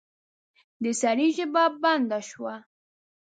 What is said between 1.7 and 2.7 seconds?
بنده شوه.